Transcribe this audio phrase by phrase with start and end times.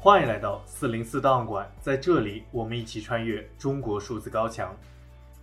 [0.00, 4.72] 欢迎来到四零四档案馆，在这里我们一起穿越中国数字高墙。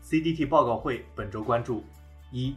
[0.02, 1.84] CDT 报告会本周关注：
[2.32, 2.56] 一、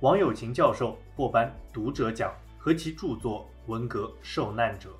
[0.00, 4.90] 王有勤教授获颁读者奖和其著作《文革受难者》；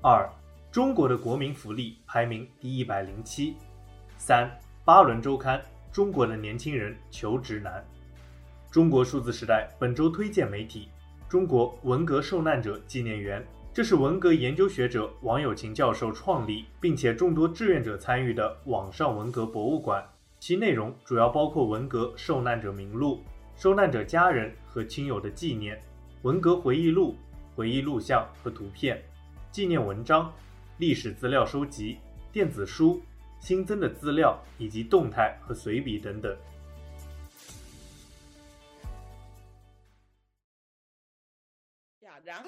[0.00, 0.30] 二、
[0.70, 3.54] 中国的国民福利排名第一百零七；
[4.16, 4.48] 三、
[4.84, 7.84] 巴伦周刊：中国的年轻人求职难。
[8.70, 10.88] 中国数字时代本周推荐媒体：
[11.28, 13.44] 中国文革受难者纪念园。
[13.76, 20.02] 这是文革研究学者王有勤教授创立，并且众多志愿者参与的网上文革博物馆。
[20.40, 23.20] 其内容主要包括文革受难者名录、
[23.54, 25.78] 受难者家人和亲友的纪念、
[26.22, 27.16] 文革回忆录、
[27.54, 28.98] 回忆录像和图片、
[29.52, 30.32] 纪念文章、
[30.78, 31.98] 历史资料收集、
[32.32, 33.02] 电子书、
[33.40, 36.34] 新增的资料以及动态和随笔等等。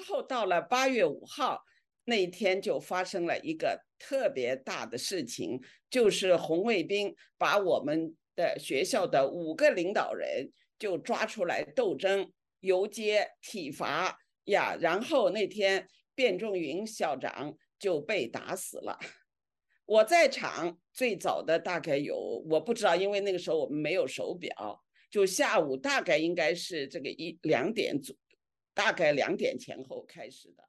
[0.03, 1.61] 后到了八月五号
[2.05, 14.75] 那一天，就发生了一个特别大的事情，就是红卫兵把我们的学校的五个领导人就抓出来斗争、游街、体罚呀。
[14.79, 18.97] 然后那天卞仲云校长就被打死了。
[19.85, 28.15] 我在场最早的大概有，我不知道，因为那个时候我们没有手表，就下午大概应该是这个一两点左。
[28.73, 30.63] 大概两点前后开始的。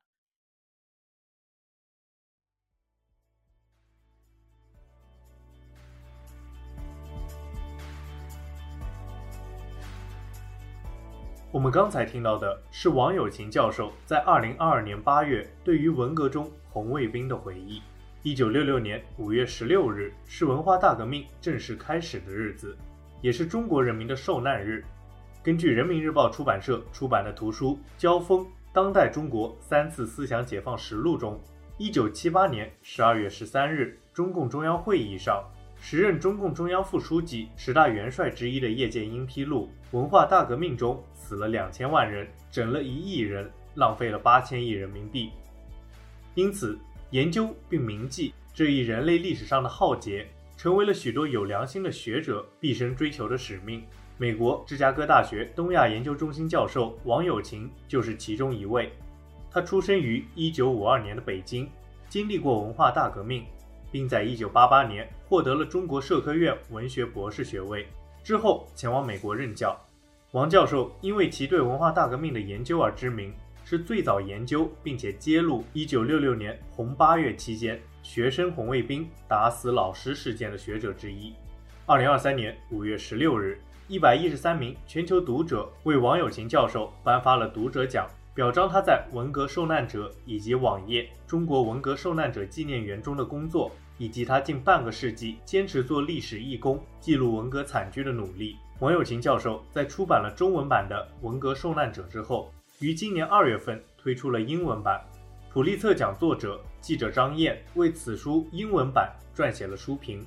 [11.53, 17.83] 我们刚才听到的是王有勤教授在二零二二年八月对于文革中红卫兵的回忆。
[18.23, 22.79] 一九六六年五月十六日是文化大革命正式开始的日子，
[23.21, 24.85] 也是中国人民的受难日。
[25.43, 31.41] 根据人民日报出版社出版的图书《交锋：当代中国三次思想解放实录》中，
[31.79, 35.43] 一九七八年十二月十三日，中共中央会议上，
[35.81, 45.31] 时任中共中央副书记、十大元帅之一的叶剑英披露，文化大革命中死了两千万人，整了一亿人，浪费了八千亿人民币。
[46.35, 46.79] 因此，
[47.13, 50.29] 研究并铭记这一人类历史上的浩劫，
[50.59, 53.83] 成为了许多有良心的学者毕生追求的使命。
[54.21, 58.93] 美国芝加哥大学东亚研究中心教授王有琴就是其中一位。
[59.51, 61.67] 他出生于1952年的北京，
[62.07, 63.47] 经历过文化大革命，
[63.91, 67.87] 并在1988年获得了中国社科院文学博士学位。
[68.23, 69.75] 之后前往美国任教。
[70.33, 73.33] 王教授因为其对文化大革命的研究而知名，
[73.65, 81.33] 是最早研究并且揭露1966年红八月期间学生红卫兵打死老师事件的学者之一。
[81.87, 83.59] 2023年5月16日。
[83.91, 93.69] 一百一十三名全球读者为王有勤教授颁发了读者奖，表彰他在文革受难者以及网页中国文革受难者纪念园中的工作，
[93.99, 98.55] 以及他近半个世纪坚持做历史义工、记录文革惨剧的努力。
[98.79, 105.05] 王有勤教授在出版了中文版的《文革受难者》之后，于今年二月份推出了英文版。
[105.53, 110.25] 普利策奖作者记者张燕为此书英文版撰写了书评，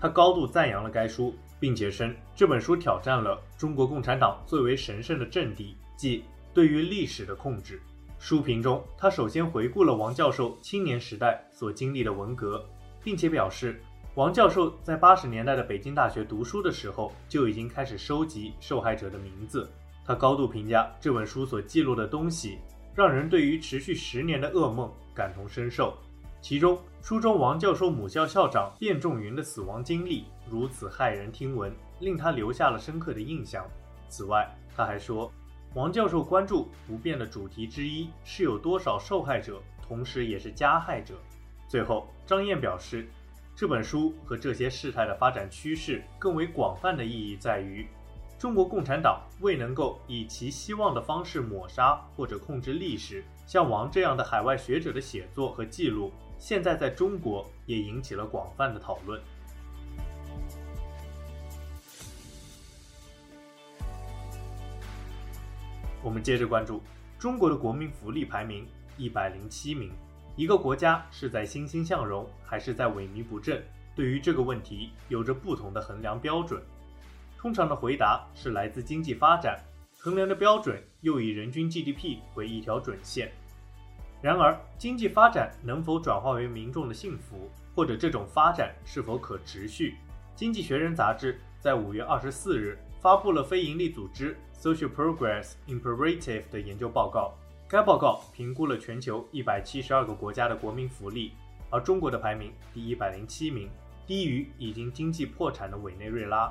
[0.00, 1.32] 他高度赞扬了该书。
[1.64, 7.80] 并且称这本书挑战了中国共产党最为神圣的阵地，即对于历史的控制。
[8.18, 12.62] 书评中，他首先回顾了王教授青年时代所经历的文革，
[13.02, 13.80] 并且表示，
[14.14, 19.66] 王教授在八十年代的北京大学读书的时候就已经开始收集受害者的名字。
[20.04, 22.58] 他高度评价这本书所记录的东西，
[22.94, 25.96] 让人对于持续十年的噩梦感同身受。
[26.44, 33.66] 其中，书中王教授母校校长卞仲云的死亡经历如此骇人听闻，令他留下了深刻的印象。
[34.10, 35.32] 此外，他还说，
[35.72, 41.14] 王教授关注不变的主题之一是有多少受害者，同时也是加害者。
[41.66, 43.08] 最后，张燕表示，
[43.56, 47.86] 这本书和这些事态的发展趋势更为广泛的意义在于，
[48.38, 56.12] 中国共产党未能够以其希望的方式抹杀或者控制历史，像王这样的海外学者的写作和记录。
[56.38, 59.20] 现在在中国也引起了广泛的讨论。
[66.02, 66.82] 我们接着关注
[67.18, 68.66] 中国的国民福利排名
[68.98, 69.90] 一百零七名。
[70.36, 73.62] 一个国家是在欣欣向荣还是在萎靡不振？
[73.94, 76.60] 对于这个问题有着不同的衡量标准。
[77.38, 79.62] 通常的回答是来自经济发展，
[79.96, 83.32] 衡量的标准又以人均 GDP 为一条准线。
[84.24, 89.90] 然而，经济发展能否转化为民众的幸福，或者这种发展是否可持续？
[90.34, 97.34] 《经济学人》杂志在五月二十四日发布了非营利组织 Social Progress Imperative 的研究报告，
[97.68, 101.32] 该报告评估了全球一百七十二个国家的国民福利，
[101.68, 103.68] 而中国的排名第一百零七名，
[104.06, 106.50] 低于已经经济破产的委内瑞拉。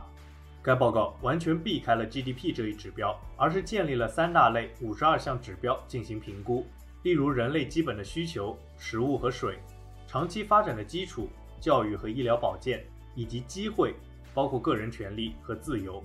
[0.61, 6.67] 该报告完全避开了 GDP 这一指标，而是建立了三大类五十二项指标进行评估，
[7.03, 9.59] 例如人类基本的需求、食物和水、
[10.07, 11.29] 长期发展的基础、
[11.59, 12.83] 教育和医疗保健，
[13.13, 13.93] 以及机会，
[14.33, 16.03] 包括个人权利和自由。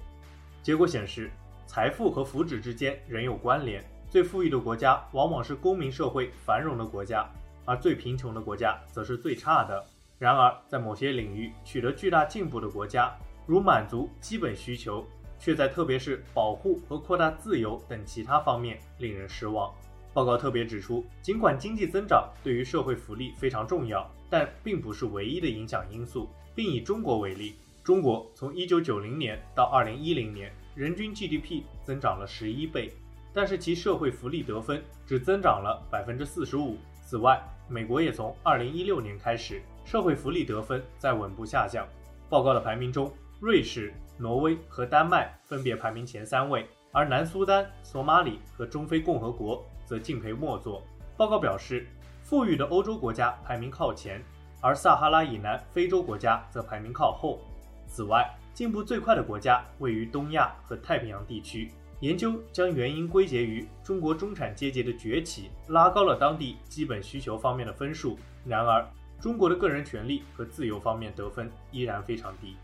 [0.62, 1.31] 结果显示，
[1.67, 3.85] 财富和福祉之间仍有关联。
[4.11, 7.29] 最富裕的国家往往是公民社会繁荣的国家，
[7.65, 9.85] 而最贫穷的国家则是最差的。
[10.19, 13.15] 然而，在某些领域取得巨大进步的国家，
[13.47, 15.06] 如满足基本需求，
[15.39, 19.73] 却在特别是保护和扩大自由等其他方面令人失望。
[20.12, 32.93] 报告特别指出，尽管经济增长对于社会福利非常重要，但并不是唯一的影响因素，并以中国为例，中国从1990年到2010年，人均 GDP 增长了十一倍。
[33.32, 36.76] 但是其社会福利得分只增长了百分之四十五。
[37.04, 41.87] 此外，美国也从二零一六年开始，社会福利得分在稳步下降。
[42.28, 50.82] 报告的排名中，瑞士、挪威和丹麦分别排名前三位，而南苏丹、索马里和中非共和国则敬陪末座。
[51.17, 51.87] 报告表示，
[52.23, 54.23] 富裕的欧洲国家排名靠前，
[54.61, 57.40] 而撒哈拉以南非洲国家则排名靠后。
[57.87, 61.70] 此外，进步最快的国家位于东亚和太平洋地区。
[62.00, 68.17] 研究将原因归结于中国中产阶级的崛起，拉高了当地基本需求方面的分数。
[68.44, 68.87] 然而，
[69.20, 72.56] 中国的个人权利和自由方面得分依然非常低。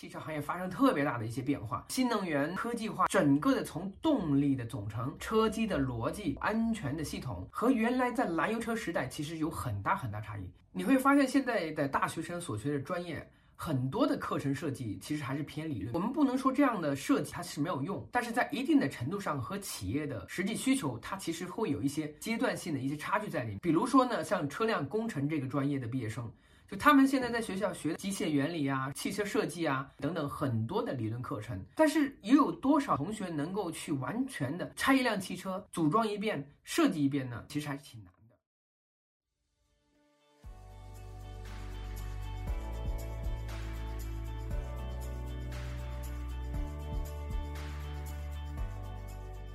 [0.00, 10.50] 汽车行业发生特别大的一些变化，新能源、科技化，整个的从动力的总成、车机的逻辑、安全的系统，和原来在燃油车时代其实有很大很大差异。
[10.72, 15.92] 你会发现，现在的大学生所学的专业，很多的课程设计其实还是偏理论。
[15.92, 23.58] 我们不能说这样的设计它是没有用，但是在一定的程度上和企业的实际需求，它其实会有一些阶段性的一些差距在里面。
[23.60, 26.32] 比如说呢，像车辆工程这个专业的毕业生，
[26.70, 37.44] 就他们现在在学校学的机械原理啊、汽车设计啊等等很多的理论课程，但是又有多少同学能够去完全的拆一辆汽车、组装一遍、设计一遍呢？
[37.48, 38.36] 其实还是挺难的。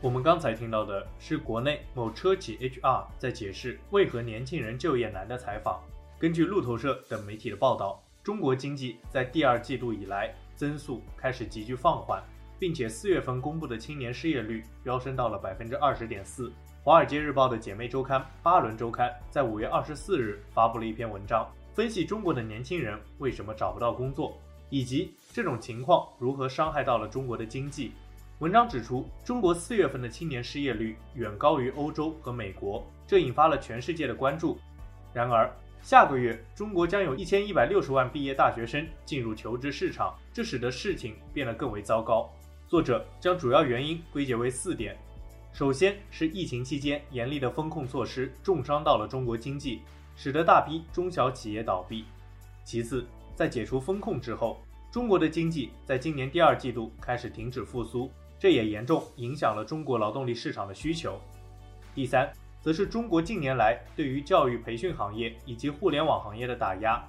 [0.02, 5.82] 我们刚才听到的是国内某车企 HR 在解释为何年轻人就业难的采访。
[6.18, 12.24] 根据路透社等媒体的报道，中国经济在第二季度以来增速开始急剧放缓，
[12.58, 16.50] 并且四月份公布的青年失业率飙升到了百分之二十点四。
[16.84, 24.38] 华尔街日报的姐妹周刊《巴伦周刊》在五月二十四日发布了一篇文章，分析中国的年轻人为什么找不到工作，
[24.70, 27.92] 以及这种情况如何伤害到了中国的经济。
[28.40, 34.58] 文章指出，中国四月份的青年失业率远高于欧洲和美国，这引发了全世界的关注。
[35.14, 35.50] 然而，
[35.82, 42.30] 下个月中国将有一千一百六十万毕业大学生进入求职市场，这使得事情变得更为糟糕。
[42.68, 44.98] 作者将主要原因归结为四点：
[45.54, 49.82] 首先是疫情期间严厉的风控措施重伤到了中国经济，
[50.16, 52.04] 使得大批中小企业倒闭；
[52.64, 53.06] 其次，
[53.36, 54.60] 在解除风控之后，
[54.92, 58.12] 中国的经济在今年第二季度开始停止复苏。
[58.38, 61.20] 这也严重影响了中国劳动力市场的需求。
[61.96, 62.32] 第三，
[62.66, 67.00] 则是中国近年来对于教育培训行业以及互联网行业的打压，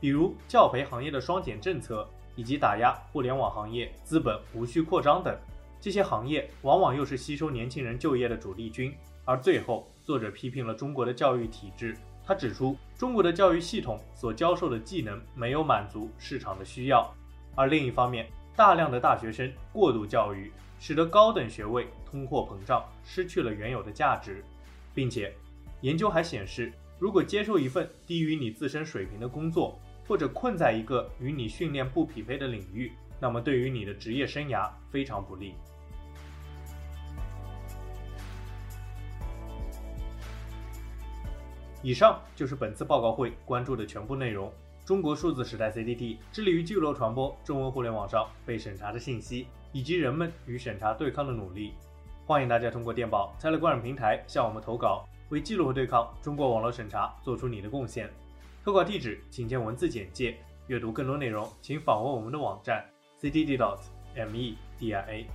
[0.00, 5.38] 比如教培行业的双减政策，以及打压互联网行业资本无序扩张等。
[5.82, 8.90] 这些行业往往又是吸收年轻人就业的主力军。
[9.26, 11.94] 而最后，作者批评了中国的教育体制。
[12.24, 17.14] 他指出，中国的教育系统所教授的技能没有满足市场的需要，
[17.54, 20.50] 而另一方面，大量的大学生过度教育。
[20.80, 24.42] 使得高等学位通货膨胀，失去了原有的价值，
[24.94, 25.34] 并且，
[25.80, 35.54] 研究还显示，如果接受一份低于你自身水平的工作，或者困在一个与你训练不匹配的领域，那么对于你的职业生涯非常不利。
[41.82, 44.52] 以上就是本次报告会关注的全部内容。
[44.84, 49.46] 中国数字时代 CDT 致力于记录传播中文互联网上被审查的信息。
[49.74, 51.72] 以及人们与审查对抗的努力，
[52.24, 58.08] 欢迎大家通过电报 Telegram 平台向我们投稿，为记录和对抗中国网络审查做出你的贡献。
[58.64, 60.36] 投稿地址请见文字简介。
[60.68, 62.86] 阅读更多内容，请访问我们的网站
[63.20, 63.80] cddot
[64.14, 65.26] me dia。